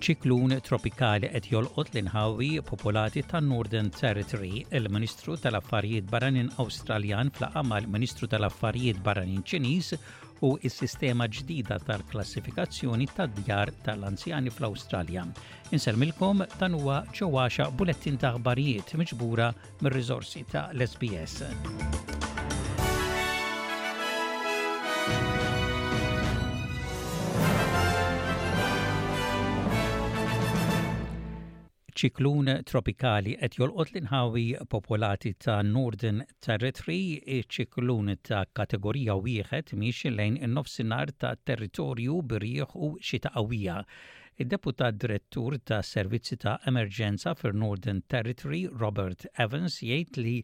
[0.00, 8.28] ċiklun tropikali qed jolqot l-inħawi popolati ta' Northern Territory, il-Ministru tal-Affarijiet Barranin Awstraljan flaqa mal-Ministru
[8.32, 9.92] tal-Affarijiet Barranin Ċiniż
[10.46, 15.26] u s-sistema ġdida tal-klassifikazzjoni tad-djar tal-anzjani fl-Awstralja.
[15.76, 19.50] Inselmilkom dan huwa ġewwaxa bulettin ta' aħbarijiet miġbura
[19.84, 21.42] mir-riżorsi ta' l-SBS.
[32.00, 34.42] ċiklun tropikali qed jolqot l-inħawi
[34.74, 37.00] popolati ta' Northern Territory,
[37.56, 43.76] ċiklun ta' kategorija wieħed miex lejn in-nofsinhar ta' territorju birrieħ u xita qawwija.
[44.40, 50.36] Id-deputat direttur ta' servizzi ta' emerġenza fir Northern Territory, Robert Evans, jgħid li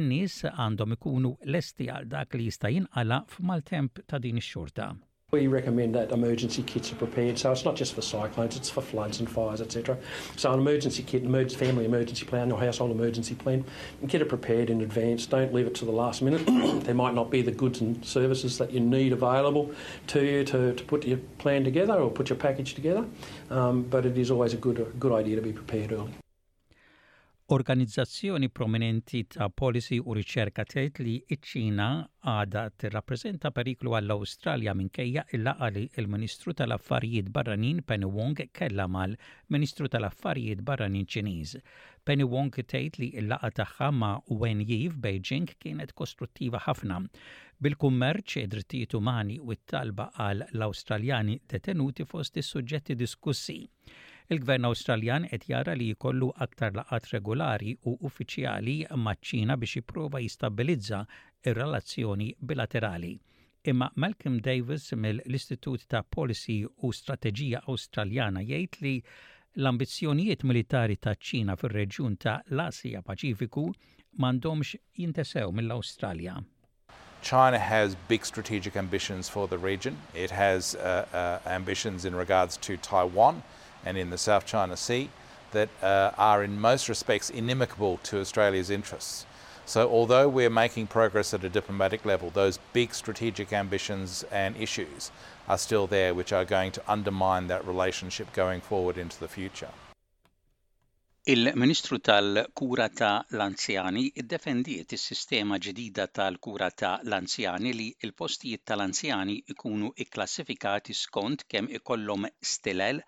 [0.00, 4.90] n-nies għandhom ikunu lesti għal dak li jista' jinqala f'maltemp ta' din ix-xorta.
[5.32, 8.80] We recommend that emergency kits are prepared, so it's not just for cyclones, it's for
[8.80, 9.98] floods and fires, etc.
[10.36, 13.64] So an emergency kit, emergency family emergency plan or household emergency plan,
[14.06, 15.26] get it prepared in advance.
[15.26, 16.46] Don't leave it to the last minute.
[16.84, 19.72] there might not be the goods and services that you need available
[20.08, 23.04] to you to, to put your plan together or put your package together,
[23.50, 26.14] um, but it is always a good, a good idea to be prepared early.
[27.48, 31.84] Organizzazzjoni prominenti ta' policy u riċerka tgħid li iċ ċina
[32.32, 40.64] għadha tirrappreżenta periklu għall-Awstralja minkejja il-laqa li l-Ministru tal-Affarijiet Barranin Penny Wong kella mal-Ministru tal-Affarijiet
[40.72, 41.52] Barranin Ċiniż.
[42.02, 44.10] Penny Wong tgħid li l-laqa tagħha ma'
[44.42, 46.98] Wen Yi f'Beijing kienet kostruttiva ħafna.
[47.62, 53.60] Bil-kummerċ, id-drittijiet umani u t-talba għal l-Awstraljani detenuti fost is-suġġetti diskussi.
[54.26, 61.04] Il-Gvern Awstraljan qed jara li jkollu aktar laqat regolari u uffiċjali maċ-Ċina biex jipprova jistabilizza
[61.46, 63.12] ir-relazzjoni bilaterali.
[63.70, 68.94] Imma Malcolm Davis mill-Istitut ta' Policy u Strateġija Awstraljana jgħid li
[69.62, 73.68] l-ambizzjonijiet militari ta' ċina fir-reġjun ta' l-Asija Paċifiku
[74.18, 74.74] m'għandhomx
[75.04, 76.40] jintesew mill-Awstralja.
[77.22, 79.94] China has big strategic ambitions for the region.
[80.14, 83.42] It has uh, uh, ambitions in regards to Taiwan.
[83.86, 85.08] and in the South China Sea
[85.52, 89.24] that uh, are in most respects inimical to Australia's interests.
[89.64, 95.10] So, although we're making progress at a diplomatic level, those big strategic ambitions and issues
[95.48, 99.70] are still there, which are going to undermine that relationship going forward into the future.
[101.28, 109.90] Il Ministru tal-Kura ta' l-Anzjani iddefendiet is-sistema ġdida tal-Kura ta' l-Anzjani li l-postijiet tal-Anzjani ikunu
[110.04, 113.02] ikklassifikati skont kemm ikollhom stilel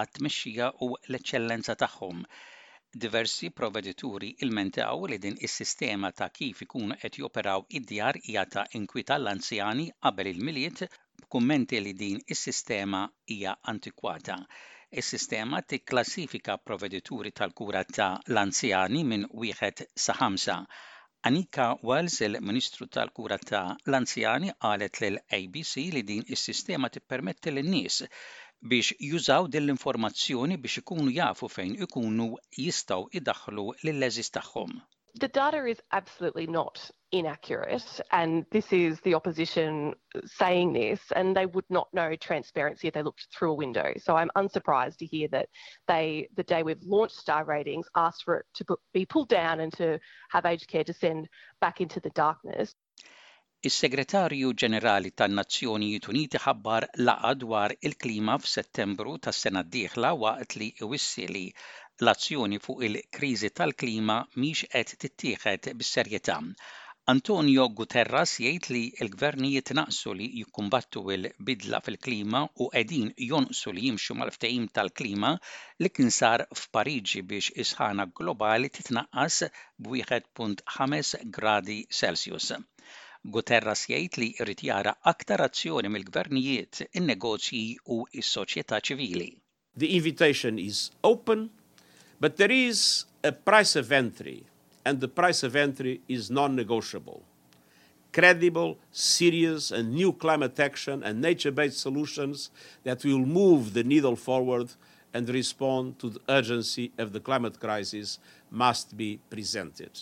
[0.00, 2.22] għat-tmexxija u l-eċċellenza tagħhom.
[3.04, 9.16] Diversi provedituri il-mentaw li din is-sistema ta' kif ikunu qed joperaw id-djar hija ta' inkwita
[9.22, 10.82] l-anzjani qabel il-miliet
[11.22, 13.02] b'kummenti li din is-sistema
[13.34, 14.38] hija antikwata.
[15.02, 20.58] Is-sistema tikklassifika provedituri tal-kura ta' l-anzjani minn wieħed sa' ħamsa.
[21.28, 28.00] Anika Wells, il-Ministru tal-Kura ta' l-Anzjani, għalet l-ABC li din is-sistema tippermetti l-nies
[28.62, 32.36] biex jużaw din l-informazzjoni biex ikunu jafu fejn ikunu
[33.82, 34.80] lezis tagħhom.
[35.14, 39.92] The data is absolutely not inaccurate, and this is the opposition
[40.24, 43.92] saying this, and they would not know transparency if they looked through a window.
[43.98, 45.50] So I'm unsurprised to hear that
[45.86, 49.70] they, the day we've launched star ratings, asked for it to be pulled down and
[49.74, 49.98] to
[50.30, 51.28] have aged care descend
[51.60, 52.74] back into the darkness.
[53.68, 62.58] Is-Segretarju Ġenerali tan-Nazzjonijiet Uniti ħabbar laqa dwar il-klima f'Settembru tas-sena d-dieħla waqt li wissieli l-azzjoni
[62.64, 66.36] fuq il-kriżi tal-klima miex qed tittieħed bis-serjetà.
[67.14, 74.18] Antonio Guterres jgħid li l-gvernijiet naqsu li jikkumbattu il-bidla fil-klima u qegħdin jonqsu li jimxu
[74.24, 75.32] mal-ftehim tal-klima
[75.84, 79.38] li kien sar f'Pariġi biex isħana globali titnaqqas
[79.84, 82.50] b'1.5 gradi Celsius.
[83.30, 87.60] Guterras jgħid li jrid jara aktar azzjoni mill-gvernijiet, in-negozji
[87.96, 89.28] u s-soċjetà ċivili.
[89.78, 91.50] The invitation is open,
[92.18, 94.44] but there is a price of entry,
[94.84, 97.22] and the price of entry is non-negotiable.
[98.16, 102.50] credible, serious, and new climate action and nature based solutions
[102.84, 104.74] that will move the needle forward
[105.14, 108.18] and respond to the urgency of the climate crisis
[108.50, 109.92] must be presented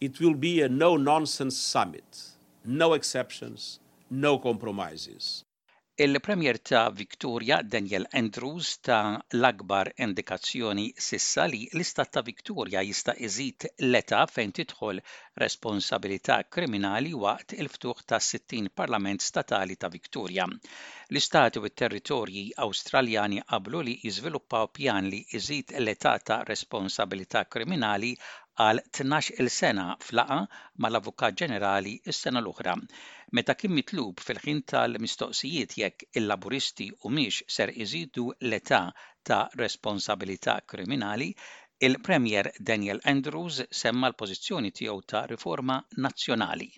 [0.00, 2.22] it will be a no nonsense summit,
[2.64, 3.80] no exceptions,
[4.10, 5.42] no compromises.
[6.00, 13.66] Il-Premier ta' Victoria Daniel Andrews ta' l-akbar indikazzjoni sissa li l-istat ta' Victoria jista' iżid
[13.90, 15.02] l eta fejn titħol
[15.38, 20.46] responsabilità kriminali waqt il-ftuħ tas 60 Parlament Statali ta' Viktorja.
[21.14, 28.12] L-istati u t-territorji Awstraljani qablu li jiżviluppaw pjan li jżid l-età ta' responsabilità kriminali
[28.66, 30.40] għal 12 il sena flaqa
[30.84, 32.74] mal-Avukat Ġenerali is-sena l-oħra
[33.38, 38.82] meta kien mitlub fil-ħin tal-mistoqsijiet jekk il-laburisti u miex ser iżidu l-età
[39.28, 41.30] ta' responsabilità kriminali,
[41.80, 46.72] Il-Premier Daniel Andrews semma l-pożizzjoni tiegħu ta' riforma nazzjonali.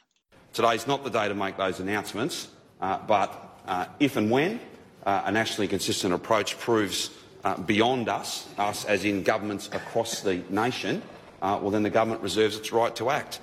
[0.86, 2.48] not the day to make those announcements,
[2.82, 3.30] uh, but
[3.66, 4.60] uh, if and when
[5.06, 7.12] uh, a nationally consistent approach proves
[7.44, 11.00] uh, beyond us, us as in governments across the nation,
[11.40, 13.40] uh, well then the government reserves its right to act.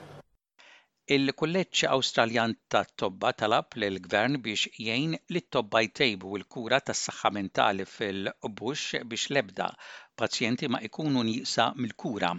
[1.15, 7.31] il kulleċċ Awstraljan tat-Tobba talab lill gvern biex jgħin li t-tobba jtejbu l-kura tas saxħa
[7.37, 9.69] mentali fil-Bush biex lebda
[10.21, 12.33] pazjenti ma ikunu nisa mill-kura.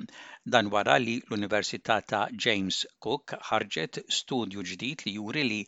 [0.45, 5.63] Dan wara li l-Università ta' James Cook ħarġet studju ġdid li juri li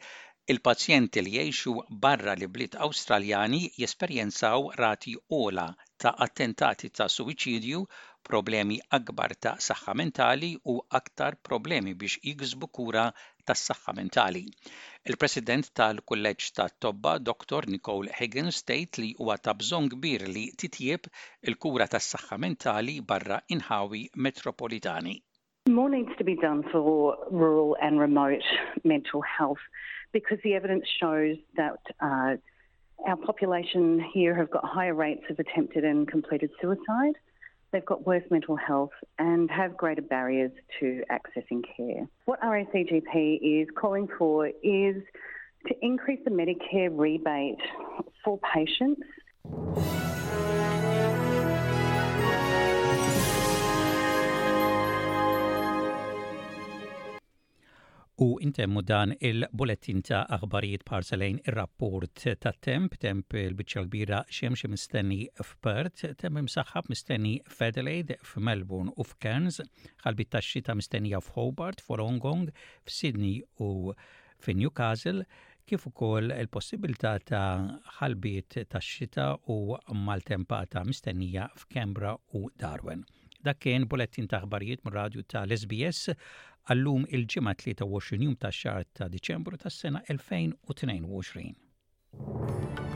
[0.52, 1.75] il-pazjenti li jgħixu
[2.05, 5.70] barra li bliet Awstraljani jesperjenzaw rati ola
[6.05, 7.87] ta' attentati ta' suwiċidju
[8.29, 13.05] problemi akbar ta' saħħa mentali u aktar problemi biex jigżbu kura
[13.49, 14.43] tas saħħa mentali.
[15.09, 17.65] Il-President tal-Kulleġġ ta' Tobba, Dr.
[17.75, 21.09] Nicole Higgins, state li huwa ta' bżonn kbir li titjieb
[21.49, 25.17] il-kura tas saħħa mentali barra inħawi metropolitani.
[25.69, 28.45] More needs to be done for rural and remote
[28.85, 29.61] mental health
[30.13, 32.35] because the evidence shows that uh,
[33.07, 37.17] our population here have got higher rates of attempted and completed suicide.
[37.73, 40.51] They've got worse mental health and have greater barriers
[40.81, 42.09] to accessing care.
[42.25, 44.97] What RACGP is calling for is
[45.69, 47.61] to increase the Medicare rebate
[48.25, 49.03] for patients.
[58.21, 65.17] U intemmu dan il-bulletin ta' aħbarijiet parsalejn ir-rapport ta' temp, temp il-bicċa kbira xemxie mistenni
[65.45, 69.63] f'Pert, temp imsaħħab mistenni f'Adelaide, f'Melbourne u f'Cairns,
[70.05, 72.45] ħalbit ta' xita mistennija f'Hobart, f'Orongong,
[72.91, 73.39] f'Sydney
[73.69, 73.95] u
[74.45, 75.25] f'Newcastle,
[75.65, 77.47] kif ukoll il-possibilità ta'
[78.03, 79.81] ħalbiet tax-xita u
[80.11, 83.01] maltempata mistennija f'Kembra u Darwin.
[83.49, 86.01] Dak kien bulettin taħbarijiet ħbarijiet mir radju ta' sbs
[86.73, 92.90] għallum il-ġimgħa 23 jum ta' xahar ta' Diċembru tas-sena 2022.